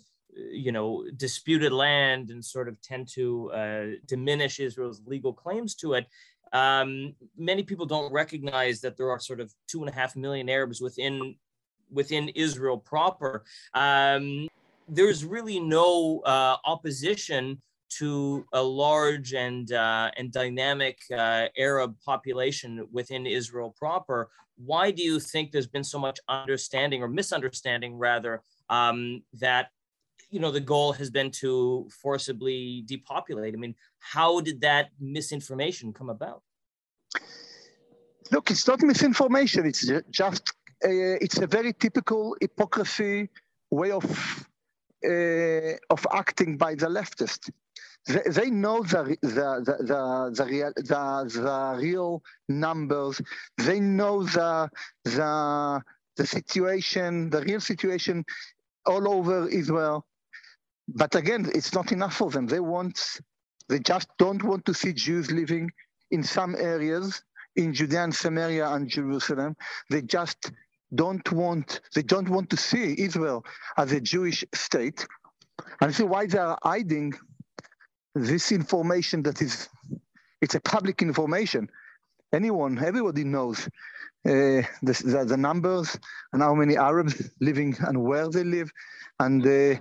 you 0.52 0.72
know, 0.74 1.06
disputed 1.16 1.72
land 1.72 2.30
and 2.30 2.44
sort 2.44 2.68
of 2.68 2.82
tend 2.82 3.08
to 3.16 3.52
uh, 3.52 3.86
diminish 4.06 4.60
Israel's 4.60 5.02
legal 5.06 5.34
claims 5.34 5.76
to 5.76 5.94
it. 5.94 6.06
Um, 6.54 7.16
many 7.38 7.64
people 7.64 7.86
don't 7.86 8.12
recognize 8.12 8.82
that 8.82 8.98
there 8.98 9.10
are 9.10 9.20
sort 9.20 9.40
of 9.40 9.54
two 9.68 9.82
and 9.82 9.90
a 9.90 9.94
half 9.94 10.16
million 10.16 10.50
Arabs 10.50 10.82
within 10.82 11.36
within 11.92 12.30
Israel 12.30 12.78
proper. 12.78 13.44
Um, 13.74 14.48
there's 14.90 15.26
really 15.26 15.60
no 15.60 16.22
uh, 16.26 16.58
opposition 16.66 17.62
to 17.90 18.46
a 18.54 18.62
large 18.62 19.34
and 19.34 19.72
uh, 19.72 20.12
and 20.18 20.32
dynamic 20.32 21.00
uh, 21.16 21.48
Arab 21.58 21.96
population 22.06 22.88
within 22.92 23.26
Israel 23.26 23.74
proper. 23.78 24.30
Why 24.58 24.92
do 24.92 25.04
you 25.04 25.20
think 25.20 25.52
there's 25.52 25.68
been 25.68 25.84
so 25.84 26.00
much 26.00 26.20
understanding 26.28 27.04
or 27.04 27.08
misunderstanding, 27.08 27.96
rather, 27.96 28.42
um, 28.70 29.24
that 29.34 29.70
you 30.30 30.40
know 30.40 30.52
the 30.52 30.60
goal 30.74 30.94
has 30.94 31.10
been 31.10 31.32
to 31.32 31.88
forcibly 32.02 32.84
depopulate? 32.86 33.54
I 33.54 33.58
mean, 33.58 33.76
how 34.00 34.42
did 34.42 34.62
that 34.62 34.90
misinformation 35.00 35.94
come 35.94 36.10
about? 36.10 36.42
Look, 38.32 38.52
it's 38.52 38.68
not 38.68 38.82
misinformation. 38.82 39.66
It's 39.66 39.90
just 40.10 40.50
uh, 40.84 41.18
it's 41.26 41.38
a 41.40 41.48
very 41.48 41.74
typical 41.74 42.36
hypocrisy 42.42 43.30
way 43.72 43.92
of 43.92 44.06
uh, 45.06 45.74
of 45.90 46.08
acting 46.12 46.58
by 46.58 46.76
the 46.76 46.88
leftists 46.88 47.50
they, 48.08 48.22
they 48.30 48.50
know 48.50 48.84
the, 48.84 49.18
the, 49.22 49.28
the, 49.66 49.84
the, 49.84 50.32
the, 50.34 50.46
real, 50.46 50.72
the, 50.76 51.42
the 51.42 51.78
real 51.82 52.24
numbers. 52.48 53.22
They 53.58 53.80
know 53.80 54.24
the, 54.24 54.70
the, 55.04 55.82
the 56.16 56.26
situation, 56.26 57.30
the 57.30 57.42
real 57.42 57.60
situation 57.60 58.26
all 58.86 59.10
over 59.10 59.48
Israel. 59.50 60.06
But 60.88 61.16
again, 61.16 61.50
it's 61.54 61.74
not 61.74 61.92
enough 61.92 62.16
for 62.16 62.32
them. 62.32 62.48
They 62.48 62.60
want, 62.60 63.20
they 63.70 63.80
just 63.80 64.08
don't 64.18 64.44
want 64.44 64.66
to 64.66 64.74
see 64.74 64.94
Jews 64.94 65.32
living 65.32 65.72
in 66.12 66.24
some 66.24 66.56
areas 66.56 67.22
in 67.56 67.74
Judea 67.74 68.04
and 68.04 68.16
Samaria 68.16 68.70
and 68.70 68.88
Jerusalem. 68.88 69.56
They 69.90 70.02
just 70.02 70.52
don't 70.96 71.30
want, 71.32 71.82
they 71.94 72.04
don't 72.04 72.30
want 72.30 72.50
to 72.52 72.58
see 72.58 72.96
Israel 72.98 73.44
as 73.78 73.92
a 73.92 74.00
Jewish 74.00 74.46
state. 74.54 75.06
And 75.82 75.94
see 75.94 76.04
why 76.04 76.28
they 76.28 76.38
are 76.38 76.58
hiding 76.64 77.14
this 78.16 78.52
information 78.52 79.24
that 79.24 79.42
is, 79.42 79.68
it's 80.42 80.56
a 80.56 80.60
public 80.60 81.02
information. 81.02 81.68
Anyone, 82.34 82.78
everybody 82.84 83.24
knows 83.24 83.68
uh, 84.26 84.62
the, 84.84 85.02
the, 85.04 85.26
the, 85.26 85.38
numbers 85.38 85.98
and 86.34 86.42
how 86.42 86.54
many 86.54 86.78
Arabs 86.78 87.30
living 87.40 87.76
and 87.80 88.04
where 88.04 88.30
they 88.30 88.44
live. 88.44 88.72
And 89.20 89.46
uh, 89.46 89.80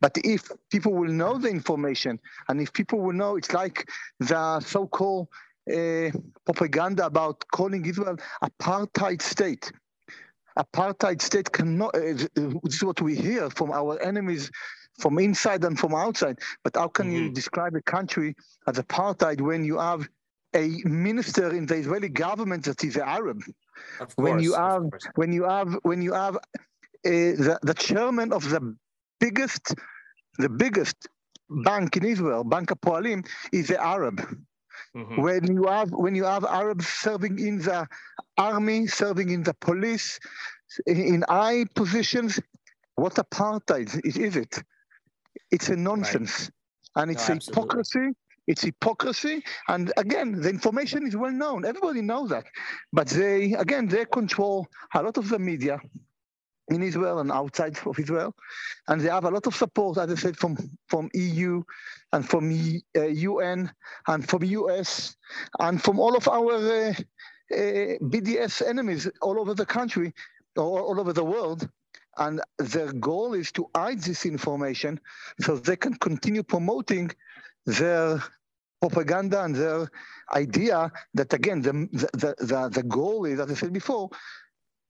but 0.00 0.16
if 0.24 0.50
people 0.70 0.92
will 0.92 1.12
know 1.12 1.38
the 1.38 1.48
information, 1.48 2.18
and 2.48 2.60
if 2.60 2.72
people 2.72 3.00
will 3.00 3.12
know, 3.12 3.36
it's 3.36 3.52
like 3.52 3.88
the 4.20 4.60
so-called 4.60 5.28
uh, 5.72 6.10
propaganda 6.44 7.06
about 7.06 7.42
calling 7.52 7.84
Israel 7.86 8.16
apartheid 8.42 9.22
state. 9.22 9.72
Apartheid 10.58 11.20
state 11.22 11.50
cannot. 11.50 11.94
Uh, 11.94 12.26
this 12.62 12.76
is 12.76 12.84
what 12.84 13.00
we 13.00 13.16
hear 13.16 13.50
from 13.50 13.72
our 13.72 14.00
enemies 14.02 14.50
from 14.98 15.18
inside 15.18 15.64
and 15.64 15.78
from 15.78 15.94
outside. 15.94 16.38
But 16.62 16.76
how 16.76 16.88
can 16.88 17.06
mm-hmm. 17.06 17.16
you 17.16 17.30
describe 17.30 17.74
a 17.74 17.82
country 17.82 18.36
as 18.66 18.78
apartheid 18.78 19.40
when 19.40 19.64
you 19.64 19.78
have 19.78 20.08
a 20.54 20.68
minister 20.84 21.54
in 21.54 21.66
the 21.66 21.76
Israeli 21.76 22.08
government 22.08 22.64
that 22.64 22.84
is 22.84 22.96
Arab? 22.96 23.42
Of 24.00 24.14
course, 24.14 24.16
when 24.16 24.40
you 24.40 24.54
have 24.54 24.84
when 25.16 25.32
you 25.32 25.44
have 25.44 25.76
when 25.82 26.02
you 26.02 26.12
have 26.12 26.36
uh, 26.36 26.40
the, 27.04 27.58
the 27.62 27.74
chairman 27.74 28.32
of 28.32 28.48
the 28.48 28.76
biggest 29.26 29.74
the 30.38 30.48
biggest 30.48 30.98
bank 31.70 31.96
in 31.96 32.04
Israel, 32.04 32.42
Bank 32.44 32.70
of 32.70 32.80
Hapoalim, 32.80 33.20
is 33.52 33.68
the 33.68 33.78
Arab. 33.96 34.16
Mm-hmm. 34.96 35.22
When 35.26 35.42
you 35.56 35.64
have 35.76 35.90
when 36.04 36.14
you 36.14 36.24
have 36.34 36.44
Arabs 36.44 36.86
serving 36.86 37.38
in 37.48 37.56
the 37.68 37.86
army, 38.50 38.80
serving 38.86 39.28
in 39.36 39.42
the 39.48 39.54
police, 39.68 40.08
in 40.86 41.24
high 41.28 41.64
positions, 41.80 42.32
what 43.02 43.14
apartheid 43.14 43.88
is 44.04 44.36
it? 44.44 44.62
It's 45.50 45.68
a 45.68 45.76
nonsense. 45.76 46.34
Right. 46.42 47.02
And 47.02 47.10
it's 47.12 47.28
no, 47.28 47.34
hypocrisy. 47.34 48.06
It's 48.46 48.62
hypocrisy. 48.62 49.36
And 49.68 49.92
again, 49.96 50.28
the 50.42 50.50
information 50.50 51.06
is 51.08 51.16
well 51.16 51.36
known. 51.42 51.64
Everybody 51.64 52.02
knows 52.02 52.28
that. 52.34 52.44
But 52.92 53.08
they, 53.08 53.54
again, 53.54 53.84
they 53.88 54.04
control 54.04 54.66
a 54.94 55.02
lot 55.02 55.16
of 55.16 55.28
the 55.28 55.38
media 55.38 55.80
in 56.68 56.82
Israel 56.82 57.18
and 57.18 57.30
outside 57.30 57.78
of 57.84 57.98
Israel. 57.98 58.34
And 58.88 59.00
they 59.00 59.08
have 59.08 59.24
a 59.24 59.30
lot 59.30 59.46
of 59.46 59.54
support, 59.54 59.98
as 59.98 60.10
I 60.10 60.14
said, 60.14 60.36
from, 60.36 60.56
from 60.88 61.10
EU 61.14 61.62
and 62.12 62.28
from 62.28 62.50
uh, 62.96 63.02
UN 63.02 63.70
and 64.06 64.28
from 64.28 64.44
US 64.44 65.16
and 65.60 65.82
from 65.82 65.98
all 65.98 66.16
of 66.16 66.28
our 66.28 66.54
uh, 66.54 66.94
uh, 67.52 67.98
BDS 68.00 68.66
enemies 68.66 69.08
all 69.20 69.38
over 69.38 69.54
the 69.54 69.66
country, 69.66 70.12
all, 70.56 70.78
all 70.78 71.00
over 71.00 71.12
the 71.12 71.24
world. 71.24 71.68
And 72.16 72.40
their 72.58 72.92
goal 72.92 73.34
is 73.34 73.50
to 73.52 73.68
hide 73.74 74.00
this 74.00 74.24
information 74.24 75.00
so 75.40 75.56
they 75.56 75.76
can 75.76 75.94
continue 75.94 76.44
promoting 76.44 77.10
their 77.66 78.22
propaganda 78.80 79.42
and 79.42 79.54
their 79.54 79.88
idea 80.34 80.92
that, 81.14 81.32
again, 81.32 81.60
the, 81.62 81.72
the, 82.12 82.34
the, 82.38 82.68
the 82.72 82.82
goal 82.82 83.24
is, 83.24 83.40
as 83.40 83.50
I 83.50 83.54
said 83.54 83.72
before, 83.72 84.10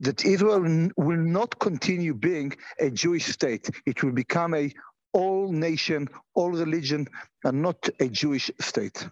that 0.01 0.25
Israel 0.25 0.89
will 0.97 1.17
not 1.17 1.59
continue 1.59 2.15
being 2.15 2.53
a 2.81 2.91
Jewish 2.91 3.27
state. 3.27 3.71
It 3.87 4.03
will 4.03 4.13
become 4.13 4.55
a 4.55 4.73
all 5.13 5.51
nation, 5.53 6.09
all 6.35 6.51
religion, 6.51 7.07
and 7.45 7.63
not 7.63 7.89
a 8.01 8.09
Jewish 8.09 8.51
state. 8.61 9.09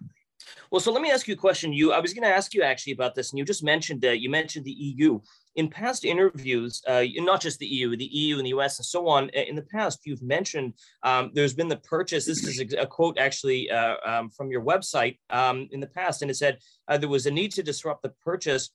Well, 0.70 0.80
so 0.80 0.92
let 0.92 1.02
me 1.02 1.10
ask 1.10 1.28
you 1.28 1.34
a 1.34 1.36
question. 1.36 1.72
You, 1.72 1.92
I 1.92 2.00
was 2.00 2.12
going 2.12 2.24
to 2.24 2.34
ask 2.34 2.52
you 2.54 2.62
actually 2.62 2.94
about 2.94 3.14
this, 3.14 3.30
and 3.30 3.38
you 3.38 3.44
just 3.44 3.62
mentioned 3.62 4.04
uh, 4.04 4.10
you 4.10 4.28
mentioned 4.28 4.64
the 4.64 4.72
EU 4.72 5.20
in 5.54 5.68
past 5.68 6.04
interviews, 6.04 6.82
uh, 6.88 7.04
not 7.16 7.40
just 7.40 7.58
the 7.58 7.66
EU, 7.66 7.96
the 7.96 8.04
EU 8.04 8.36
and 8.38 8.46
the 8.46 8.50
US 8.50 8.78
and 8.78 8.86
so 8.86 9.06
on, 9.08 9.28
in 9.30 9.54
the 9.54 9.62
past, 9.62 10.00
you've 10.04 10.22
mentioned 10.22 10.74
um, 11.02 11.30
there's 11.34 11.54
been 11.54 11.68
the 11.68 11.76
purchase. 11.76 12.24
This 12.24 12.46
is 12.46 12.74
a, 12.78 12.86
quote 12.86 13.18
actually 13.18 13.70
uh, 13.70 13.96
um, 14.04 14.30
from 14.30 14.50
your 14.50 14.62
website 14.62 15.18
um, 15.30 15.68
in 15.70 15.80
the 15.80 15.86
past, 15.86 16.22
and 16.22 16.30
it 16.30 16.34
said 16.34 16.58
uh, 16.88 16.96
there 16.96 17.08
was 17.08 17.26
a 17.26 17.30
need 17.30 17.52
to 17.52 17.62
disrupt 17.62 18.02
the 18.02 18.12
purchase 18.24 18.70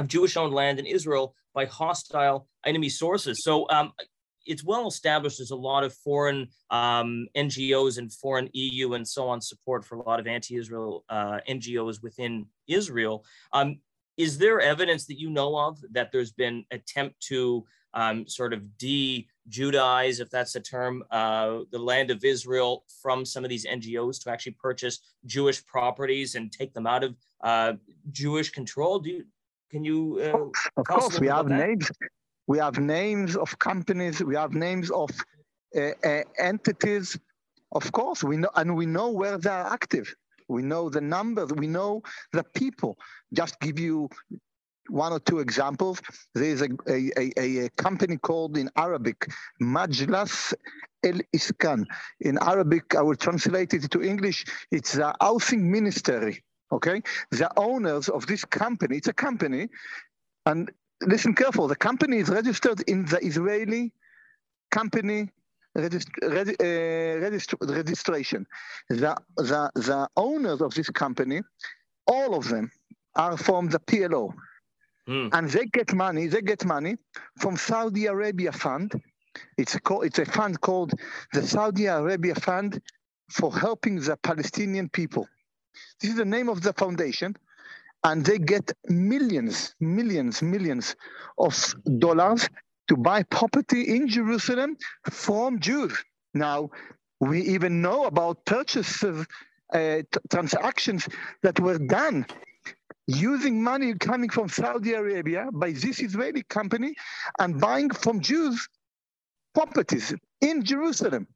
of 0.00 0.08
Jewish 0.08 0.36
owned 0.36 0.54
land 0.54 0.78
in 0.78 0.86
Israel 0.86 1.34
by 1.54 1.66
hostile 1.66 2.48
enemy 2.64 2.88
sources. 2.88 3.42
So 3.42 3.68
um, 3.70 3.92
it's 4.46 4.64
well 4.64 4.88
established 4.88 5.38
there's 5.38 5.50
a 5.50 5.56
lot 5.56 5.84
of 5.84 5.92
foreign 5.94 6.48
um, 6.70 7.28
NGOs 7.36 7.98
and 7.98 8.12
foreign 8.12 8.48
EU 8.52 8.94
and 8.94 9.06
so 9.06 9.28
on 9.28 9.40
support 9.40 9.84
for 9.84 9.96
a 9.96 10.02
lot 10.02 10.18
of 10.18 10.26
anti-Israel 10.26 11.04
uh, 11.08 11.38
NGOs 11.48 12.02
within 12.02 12.46
Israel. 12.66 13.24
Um, 13.52 13.80
is 14.16 14.38
there 14.38 14.60
evidence 14.60 15.06
that 15.06 15.18
you 15.18 15.30
know 15.30 15.56
of 15.56 15.78
that 15.92 16.10
there's 16.12 16.32
been 16.32 16.64
attempt 16.70 17.20
to 17.28 17.64
um, 17.94 18.28
sort 18.28 18.52
of 18.52 18.78
de-Judaize, 18.78 20.20
if 20.20 20.30
that's 20.30 20.54
a 20.54 20.60
term, 20.60 21.02
uh, 21.10 21.60
the 21.72 21.78
land 21.78 22.10
of 22.10 22.24
Israel 22.24 22.84
from 23.02 23.24
some 23.24 23.44
of 23.44 23.50
these 23.50 23.66
NGOs 23.66 24.22
to 24.22 24.30
actually 24.30 24.56
purchase 24.60 25.00
Jewish 25.26 25.64
properties 25.66 26.34
and 26.34 26.52
take 26.52 26.72
them 26.72 26.86
out 26.86 27.02
of 27.02 27.16
uh, 27.42 27.72
Jewish 28.10 28.50
control? 28.50 28.98
Do 29.00 29.10
you, 29.10 29.24
can 29.70 29.84
you? 29.84 30.20
Uh, 30.20 30.80
of 30.80 30.86
course, 30.86 31.20
we 31.20 31.28
have 31.28 31.48
names. 31.48 31.90
We 32.46 32.58
have 32.58 32.78
names 32.78 33.36
of 33.36 33.58
companies. 33.58 34.22
We 34.22 34.34
have 34.34 34.52
names 34.52 34.90
of 34.90 35.10
uh, 35.76 35.90
uh, 36.04 36.22
entities. 36.38 37.18
Of 37.72 37.92
course, 37.92 38.24
we 38.24 38.36
know, 38.36 38.50
and 38.56 38.76
we 38.76 38.86
know 38.86 39.10
where 39.10 39.38
they 39.38 39.50
are 39.50 39.72
active. 39.72 40.12
We 40.48 40.62
know 40.62 40.90
the 40.90 41.00
numbers. 41.00 41.52
We 41.52 41.68
know 41.68 42.02
the 42.32 42.42
people. 42.42 42.98
Just 43.32 43.60
give 43.60 43.78
you 43.78 44.08
one 44.88 45.12
or 45.12 45.20
two 45.20 45.38
examples. 45.38 46.00
There's 46.34 46.62
a, 46.62 46.68
a, 46.88 47.10
a, 47.16 47.66
a 47.66 47.68
company 47.70 48.16
called 48.16 48.56
in 48.56 48.68
Arabic, 48.76 49.28
Majlas 49.62 50.52
El 51.04 51.20
Iskan. 51.34 51.86
In 52.20 52.38
Arabic, 52.42 52.96
I 52.96 53.02
will 53.02 53.14
translate 53.14 53.72
it 53.74 53.90
to 53.92 54.02
English. 54.02 54.44
It's 54.72 54.96
a 54.96 55.14
housing 55.20 55.70
ministry. 55.70 56.42
Okay, 56.72 57.02
the 57.30 57.50
owners 57.56 58.08
of 58.08 58.26
this 58.26 58.44
company. 58.44 58.96
It's 58.98 59.08
a 59.08 59.12
company, 59.12 59.68
and 60.46 60.70
listen 61.02 61.34
careful. 61.34 61.68
The 61.68 61.76
company 61.76 62.18
is 62.18 62.28
registered 62.28 62.80
in 62.88 63.04
the 63.06 63.18
Israeli 63.24 63.92
company 64.70 65.30
regist- 65.76 66.22
uh, 66.22 67.74
registration. 67.74 68.46
The, 68.88 69.16
the, 69.36 69.70
the 69.74 70.08
owners 70.16 70.60
of 70.60 70.74
this 70.74 70.90
company, 70.90 71.42
all 72.06 72.34
of 72.34 72.48
them 72.48 72.70
are 73.16 73.36
from 73.36 73.68
the 73.68 73.80
PLO. 73.80 74.32
Mm. 75.08 75.30
And 75.32 75.50
they 75.50 75.66
get 75.66 75.92
money, 75.92 76.26
they 76.26 76.42
get 76.42 76.64
money 76.64 76.96
from 77.38 77.56
Saudi 77.56 78.06
Arabia 78.06 78.52
Fund. 78.52 79.00
It's 79.56 79.74
a, 79.74 79.80
it's 80.00 80.18
a 80.18 80.24
fund 80.24 80.60
called 80.60 80.92
the 81.32 81.46
Saudi 81.46 81.86
Arabia 81.86 82.34
Fund 82.34 82.80
for 83.30 83.56
helping 83.56 84.00
the 84.00 84.16
Palestinian 84.16 84.88
people. 84.88 85.28
This 86.00 86.10
is 86.10 86.16
the 86.16 86.24
name 86.24 86.48
of 86.48 86.62
the 86.62 86.72
foundation, 86.72 87.36
and 88.04 88.24
they 88.24 88.38
get 88.38 88.72
millions, 88.88 89.74
millions, 89.80 90.42
millions 90.42 90.96
of 91.38 91.74
dollars 91.98 92.48
to 92.88 92.96
buy 92.96 93.22
property 93.24 93.82
in 93.94 94.08
Jerusalem 94.08 94.76
from 95.10 95.60
Jews. 95.60 95.92
Now, 96.34 96.70
we 97.20 97.42
even 97.42 97.82
know 97.82 98.06
about 98.06 98.44
purchases, 98.46 99.26
uh, 99.72 100.02
transactions 100.30 101.08
that 101.42 101.60
were 101.60 101.78
done 101.78 102.26
using 103.06 103.62
money 103.62 103.94
coming 103.94 104.30
from 104.30 104.48
Saudi 104.48 104.92
Arabia 104.94 105.48
by 105.52 105.72
this 105.72 106.00
Israeli 106.00 106.42
company 106.44 106.94
and 107.38 107.60
buying 107.60 107.90
from 107.90 108.20
Jews 108.20 108.68
properties 109.54 110.14
in 110.40 110.64
Jerusalem. 110.64 111.26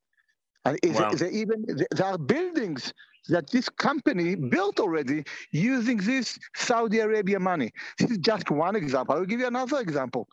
And 0.65 0.79
wow. 0.85 1.13
there 1.13 1.31
even 1.31 1.65
there 1.67 2.07
are 2.07 2.19
buildings 2.19 2.93
that 3.29 3.51
this 3.51 3.69
company 3.69 4.35
built 4.35 4.81
already 4.81 5.25
using 5.51 5.97
this 5.99 6.39
Saudi 6.57 7.01
Arabia 7.01 7.39
money. 7.39 7.73
This 7.99 8.11
is 8.11 8.19
just 8.19 8.51
one 8.51 8.77
example. 8.77 9.15
I 9.15 9.19
will 9.19 9.27
give 9.27 9.41
you 9.41 9.47
another 9.47 9.81
example. 9.81 10.29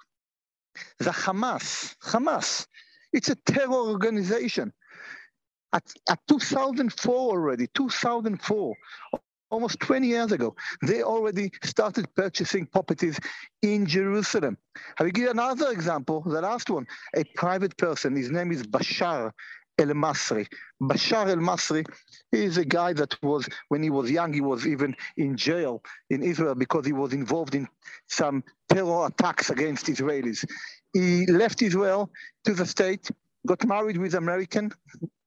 The 1.00 1.12
Hamas, 1.12 1.96
Hamas, 2.04 2.66
it's 3.14 3.30
a 3.30 3.36
terror 3.36 3.74
organization. 3.74 4.74
At, 5.74 5.84
at 6.10 6.20
2004 6.28 7.16
already, 7.16 7.68
2004, 7.74 8.76
almost 9.52 9.80
20 9.80 10.08
years 10.08 10.32
ago, 10.34 10.56
they 10.82 11.02
already 11.02 11.52
started 11.64 12.14
purchasing 12.14 12.66
properties 12.66 13.20
in 13.62 13.86
Jerusalem. 13.86 14.58
I 15.00 15.04
will 15.04 15.12
give 15.12 15.26
you 15.26 15.32
another 15.32 15.72
example, 15.72 16.22
the 16.26 16.42
last 16.42 16.70
one. 16.70 16.88
A 17.16 17.24
private 17.36 17.78
person, 17.78 18.16
his 18.16 18.32
name 18.32 18.52
is 18.52 18.64
Bashar 18.64 19.32
El 19.82 19.96
Masri. 19.96 20.48
Bashar 20.82 21.30
El 21.30 21.38
Masri 21.38 21.86
is 22.32 22.58
a 22.58 22.66
guy 22.66 22.94
that 22.94 23.22
was, 23.24 23.48
when 23.70 23.84
he 23.84 23.90
was 23.90 24.10
young, 24.10 24.34
he 24.34 24.42
was 24.42 24.68
even 24.68 24.96
in 25.18 25.38
jail 25.38 25.84
in 26.10 26.24
Israel 26.24 26.56
because 26.56 26.86
he 26.86 26.94
was 26.94 27.14
involved 27.14 27.56
in 27.56 27.68
some 28.08 28.44
terror 28.70 29.08
attacks 29.08 29.50
against 29.50 29.88
Israelis. 29.88 30.46
He 30.94 31.26
left 31.28 31.62
Israel 31.62 32.12
to 32.46 32.54
the 32.54 32.66
state, 32.66 33.10
got 33.48 33.66
married 33.66 33.98
with 33.98 34.16
American 34.16 34.72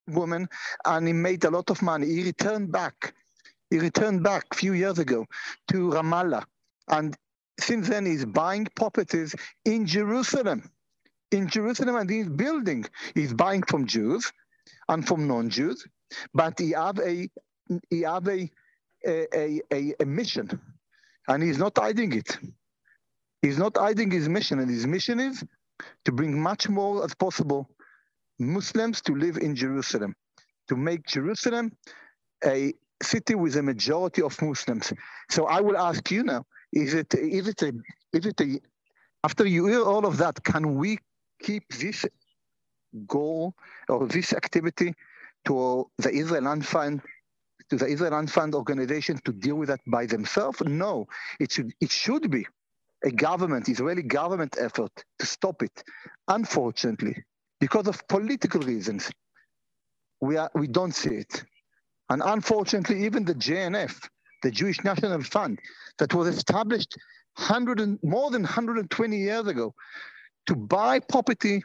woman, 0.09 0.49
and 0.85 1.07
he 1.07 1.13
made 1.13 1.45
a 1.45 1.51
lot 1.51 1.71
of 1.71 1.83
money. 1.83 2.07
He 2.07 2.25
returned 2.25 2.73
back 2.73 3.15
he 3.71 3.81
returned 3.81 4.23
back 4.23 4.45
a 4.53 4.55
few 4.55 4.73
years 4.75 5.01
ago 5.01 5.27
to 5.69 5.91
Ramallah. 5.91 6.45
And 6.89 7.17
since 7.59 7.89
then, 7.89 8.07
he's 8.07 8.25
buying 8.25 8.67
properties 8.77 9.35
in 9.65 9.87
Jerusalem. 9.87 10.71
In 11.33 11.49
Jerusalem, 11.49 11.97
and 11.97 12.09
he's 12.09 12.29
building. 12.29 12.85
He's 13.17 13.35
buying 13.35 13.63
from 13.65 13.87
Jews 13.87 14.31
and 14.89 15.07
from 15.07 15.27
non-Jews, 15.27 15.87
but 16.33 16.59
he 16.59 16.71
have 16.71 16.99
a 16.99 17.29
he 17.91 18.03
have 18.03 18.29
a 18.29 18.51
a, 19.07 19.61
a, 19.73 19.95
a 20.01 20.07
mission, 20.07 20.49
and 21.29 21.43
he's 21.43 21.59
not 21.59 21.77
hiding 21.77 22.13
it. 22.13 22.39
He's 23.43 23.59
not 23.59 23.77
hiding 23.77 24.11
his 24.11 24.29
mission, 24.29 24.59
and 24.61 24.71
his 24.71 24.87
mission 24.87 25.21
is 25.21 25.45
to 26.05 26.13
bring 26.13 26.41
much 26.41 26.69
more 26.69 27.05
as 27.05 27.15
possible 27.15 27.69
Muslims 28.39 29.03
to 29.03 29.15
live 29.15 29.37
in 29.37 29.55
Jerusalem, 29.55 30.15
to 30.69 30.77
make 30.77 31.07
Jerusalem 31.07 31.73
a 32.45 32.73
city 33.03 33.35
with 33.35 33.57
a 33.57 33.63
majority 33.63 34.23
of 34.23 34.41
Muslims. 34.41 34.93
So 35.31 35.47
I 35.47 35.61
will 35.61 35.77
ask 35.77 36.11
you 36.11 36.23
now: 36.23 36.47
Is 36.73 36.95
it 36.95 37.15
is 37.15 37.49
it 37.49 37.63
a 37.63 37.73
is 38.13 38.27
it 38.27 38.41
a 38.41 38.61
after 39.25 39.47
you 39.47 39.67
hear 39.67 39.83
all 39.83 40.05
of 40.07 40.19
that, 40.19 40.43
can 40.45 40.77
we 40.77 40.99
keep 41.43 41.65
this 41.73 42.05
goal 43.07 43.55
or 43.89 44.07
this 44.07 44.33
activity 44.33 44.95
to 45.47 45.89
the 45.99 46.11
Israel 46.11 46.43
Land 46.43 46.67
Fund 46.67 47.03
to 47.71 47.77
the 47.77 47.87
Israel 47.87 48.13
Land 48.13 48.31
Fund 48.31 48.55
organization 48.55 49.19
to 49.25 49.33
deal 49.33 49.57
with 49.57 49.69
that 49.69 49.81
by 49.87 50.07
themselves? 50.07 50.61
No, 50.65 51.07
it 51.41 51.53
should 51.53 51.73
it 51.81 51.91
should 51.91 52.31
be 52.31 52.47
a 53.05 53.11
government, 53.11 53.69
Israeli 53.69 54.03
government 54.03 54.57
effort 54.59 54.93
to 55.19 55.27
stop 55.27 55.63
it. 55.63 55.83
Unfortunately, 56.29 57.23
because 57.61 57.87
of 57.87 58.07
political 58.09 58.61
reasons, 58.61 59.11
we 60.21 60.37
are 60.37 60.51
we 60.55 60.67
don't 60.67 60.95
see 60.95 61.17
it. 61.17 61.45
And 62.11 62.23
unfortunately, 62.25 63.05
even 63.05 63.25
the 63.25 63.35
JNF, 63.35 64.09
the 64.43 64.51
Jewish 64.51 64.83
National 64.85 65.23
Fund, 65.23 65.59
that 65.99 66.15
was 66.15 66.29
established 66.29 66.97
100 67.37 67.81
and, 67.81 67.99
more 68.03 68.31
than 68.31 68.43
120 68.43 69.17
years 69.17 69.47
ago 69.47 69.75
to 70.47 70.55
buy 70.55 71.01
property 71.01 71.65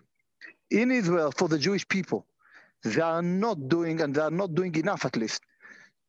in 0.72 0.92
Israel 0.92 1.32
for 1.36 1.48
the 1.48 1.58
Jewish 1.58 1.88
people, 1.88 2.26
they 2.84 3.02
are 3.02 3.22
not 3.22 3.68
doing, 3.68 4.02
and 4.02 4.16
they 4.16 4.22
are 4.22 4.32
not 4.32 4.56
doing 4.56 4.76
enough 4.76 5.06
at 5.06 5.16
least, 5.16 5.42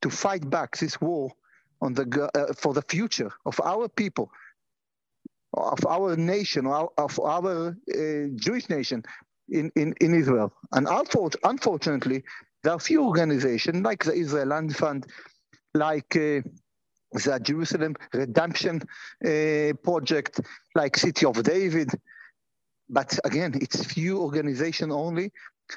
to 0.02 0.10
fight 0.10 0.48
back 0.48 0.76
this 0.76 1.00
war 1.00 1.30
on 1.82 1.94
the, 1.94 2.30
uh, 2.34 2.52
for 2.54 2.74
the 2.74 2.82
future 2.82 3.30
of 3.46 3.60
our 3.64 3.88
people, 3.88 4.30
of 5.54 5.84
our 5.86 6.16
nation, 6.16 6.66
of 6.66 7.20
our 7.20 7.68
uh, 7.68 8.26
Jewish 8.36 8.68
nation 8.68 9.02
in, 9.48 9.70
in, 9.76 9.94
in 10.00 10.14
Israel. 10.14 10.52
And 10.72 10.86
unfortunately, 11.44 12.22
there 12.62 12.72
are 12.72 12.78
few 12.78 13.04
organizations 13.04 13.82
like 13.84 14.04
the 14.04 14.12
Israel 14.12 14.46
Land 14.46 14.76
Fund, 14.76 15.06
like 15.74 16.14
uh, 16.16 16.40
the 17.12 17.40
Jerusalem 17.42 17.96
Redemption 18.12 18.82
uh, 19.24 19.72
Project, 19.82 20.40
like 20.74 20.96
City 20.96 21.26
of 21.26 21.42
David. 21.42 21.90
But 22.90 23.18
again, 23.24 23.54
it's 23.60 23.84
few 23.84 24.20
organizations 24.20 24.92
only, 24.92 25.32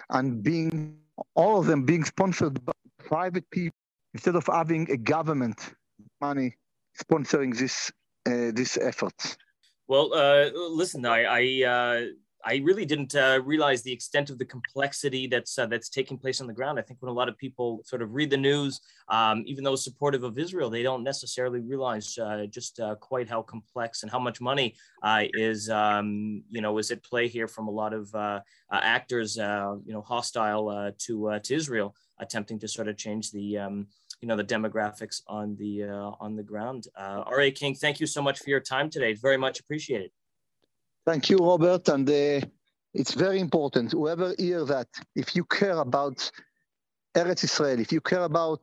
and 0.10 0.44
being 0.44 0.98
all 1.36 1.60
of 1.60 1.68
them 1.68 1.86
being 1.86 2.04
sponsored 2.04 2.64
by 2.66 2.74
private 2.98 3.48
people 3.52 3.78
instead 4.14 4.36
of 4.36 4.48
having 4.48 4.90
a 4.90 4.98
government 4.98 5.74
money 6.22 6.58
sponsoring 7.02 7.58
this 7.58 7.92
uh, 8.26 8.52
this 8.54 8.78
effort. 8.78 9.38
Well, 9.88 10.14
uh, 10.14 10.50
listen, 10.82 11.06
I, 11.06 11.24
I 11.24 11.44
uh, 11.68 12.06
I 12.46 12.62
really 12.64 12.86
didn't 12.86 13.16
uh, 13.16 13.40
realize 13.44 13.82
the 13.82 13.92
extent 13.92 14.30
of 14.30 14.38
the 14.38 14.46
complexity 14.46 15.28
that's 15.28 15.58
uh, 15.58 15.66
that's 15.66 15.90
taking 15.90 16.18
place 16.18 16.42
on 16.42 16.48
the 16.48 16.54
ground. 16.54 16.78
I 16.78 16.82
think 16.82 17.02
when 17.02 17.10
a 17.10 17.14
lot 17.14 17.30
of 17.30 17.38
people 17.38 17.82
sort 17.86 18.02
of 18.02 18.14
read 18.14 18.30
the 18.30 18.38
news, 18.38 18.82
um, 19.08 19.44
even 19.46 19.64
though 19.64 19.76
supportive 19.76 20.24
of 20.24 20.38
Israel, 20.38 20.70
they 20.70 20.84
don't 20.84 21.04
necessarily 21.04 21.60
realize 21.60 22.18
uh, 22.18 22.46
just 22.50 22.80
uh, 22.80 22.96
quite 22.96 23.30
how 23.30 23.42
complex 23.42 24.04
and 24.04 24.12
how 24.12 24.20
much 24.20 24.42
money 24.42 24.76
uh, 25.04 25.24
is 25.34 25.70
um, 25.70 26.44
you 26.50 26.62
know 26.62 26.78
is 26.78 26.92
at 26.92 27.04
play 27.04 27.28
here 27.28 27.48
from 27.48 27.68
a 27.68 27.72
lot 27.72 27.94
of 27.94 28.14
uh, 28.14 28.40
actors 28.72 29.38
you 29.38 29.94
know 29.94 30.02
hostile 30.02 30.92
to 31.00 31.40
to 31.44 31.54
Israel, 31.54 31.96
attempting 32.20 32.60
to 32.60 32.68
sort 32.68 32.88
of 32.88 32.98
change 32.98 33.32
the 33.32 33.58
um, 33.58 33.88
you 34.22 34.28
know 34.28 34.36
the 34.36 34.44
demographics 34.44 35.22
on 35.28 35.56
the 35.56 35.84
on 36.20 36.36
the 36.36 36.44
ground. 36.44 36.88
Arieh 37.00 37.56
King, 37.56 37.76
thank 37.76 38.00
you 38.00 38.08
so 38.08 38.22
much 38.22 38.40
for 38.40 38.50
your 38.50 38.60
time 38.60 38.90
today. 38.90 39.14
Very 39.14 39.38
much 39.38 39.60
appreciated. 39.60 40.12
Thank 41.06 41.30
you, 41.30 41.38
Robert. 41.40 41.90
And 41.90 42.10
uh, 42.10 42.42
it's 42.94 43.14
very 43.14 43.40
important. 43.42 43.92
Whoever 43.92 44.34
hear 44.40 44.66
that, 44.66 44.88
if 45.16 45.36
you 45.36 45.46
care 45.46 45.78
about 45.80 46.32
Eretz 47.16 47.44
Israel, 47.46 47.80
if 47.80 47.92
you 47.92 48.02
care 48.02 48.24
about 48.24 48.62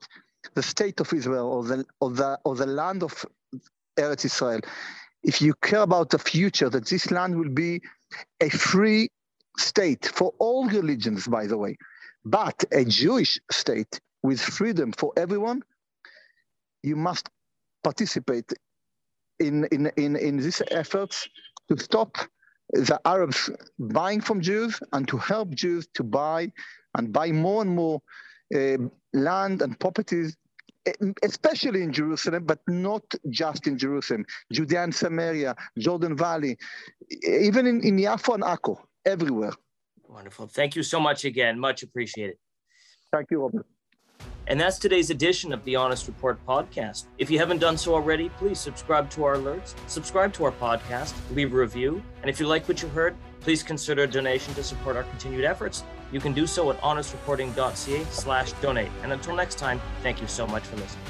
the 0.55 0.62
state 0.62 1.00
of 1.00 1.12
Israel 1.12 1.48
or 1.48 1.64
the 1.64 1.87
or 2.00 2.11
the 2.12 2.38
or 2.44 2.57
the 2.57 2.66
land 2.66 3.03
of 3.03 3.26
Eretz 3.98 4.24
Israel, 4.26 4.61
if 5.24 5.42
you 5.42 5.55
care 5.62 5.83
about 5.83 6.11
the 6.11 6.18
future, 6.18 6.70
that 6.70 6.87
this 6.88 7.11
land 7.11 7.38
will 7.38 7.50
be 7.50 7.83
a 8.42 8.50
free 8.50 9.11
state 9.59 10.07
for 10.07 10.35
all 10.38 10.68
religions, 10.68 11.29
by 11.29 11.46
the 11.46 11.59
way, 11.59 11.76
but 12.24 12.64
a 12.72 12.85
Jewish 12.85 13.40
state 13.53 14.00
with 14.22 14.40
freedom 14.40 14.92
for 14.92 15.12
everyone, 15.16 15.62
you 16.83 16.96
must 16.96 17.29
participate 17.85 18.53
in 19.40 19.64
in 19.66 19.90
in, 19.96 20.16
in 20.16 20.37
these 20.38 20.62
efforts 20.70 21.29
to 21.71 21.83
stop 21.83 22.17
the 22.73 23.01
Arabs 23.05 23.51
buying 23.79 24.21
from 24.21 24.41
Jews 24.41 24.81
and 24.93 25.07
to 25.09 25.17
help 25.17 25.51
Jews 25.51 25.89
to 25.95 26.03
buy 26.03 26.53
and 26.97 27.13
buy 27.13 27.33
more 27.33 27.63
and 27.63 27.71
more 27.71 28.03
uh, 28.55 28.79
land 29.13 29.63
and 29.63 29.79
properties, 29.79 30.37
especially 31.23 31.83
in 31.83 31.93
Jerusalem, 31.93 32.45
but 32.45 32.61
not 32.67 33.03
just 33.29 33.67
in 33.67 33.79
Jerusalem, 33.79 34.25
Judea 34.53 34.85
and 34.85 34.95
Samaria, 34.95 35.55
Jordan 35.79 36.17
Valley, 36.17 36.57
even 37.25 37.67
in, 37.67 37.83
in 37.85 37.97
Yaffo 37.97 38.35
and 38.35 38.43
Akko, 38.43 38.77
everywhere. 39.05 39.53
Wonderful. 40.09 40.49
Thank 40.49 40.75
you 40.75 40.83
so 40.83 40.99
much 40.99 41.25
again. 41.25 41.59
Much 41.59 41.83
appreciated. 41.83 42.37
Thank 43.13 43.31
you, 43.31 43.41
Robert. 43.43 43.67
And 44.51 44.61
that's 44.61 44.81
today's 44.81 45.11
edition 45.11 45.53
of 45.53 45.63
the 45.63 45.77
Honest 45.77 46.09
Report 46.09 46.45
podcast. 46.45 47.05
If 47.19 47.31
you 47.31 47.39
haven't 47.39 47.59
done 47.59 47.79
so 47.79 47.95
already, 47.95 48.31
please 48.31 48.59
subscribe 48.59 49.09
to 49.11 49.23
our 49.23 49.37
alerts, 49.37 49.77
subscribe 49.87 50.33
to 50.33 50.45
our 50.45 50.51
podcast, 50.51 51.15
leave 51.37 51.55
a 51.55 51.57
review, 51.57 52.03
and 52.23 52.29
if 52.29 52.41
you 52.41 52.49
like 52.49 52.67
what 52.67 52.83
you 52.83 52.89
heard, 52.89 53.15
please 53.39 53.63
consider 53.63 54.03
a 54.03 54.07
donation 54.09 54.53
to 54.55 54.65
support 54.65 54.97
our 54.97 55.05
continued 55.05 55.45
efforts. 55.45 55.85
You 56.11 56.19
can 56.19 56.33
do 56.33 56.49
so 56.49 56.69
at 56.73 56.81
honestreporting.ca 56.81 58.05
slash 58.11 58.53
donate. 58.55 58.91
And 59.05 59.13
until 59.13 59.37
next 59.37 59.57
time, 59.57 59.81
thank 60.03 60.21
you 60.21 60.27
so 60.27 60.49
much 60.49 60.65
for 60.65 60.75
listening. 60.79 61.05